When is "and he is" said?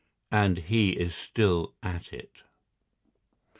0.31-1.13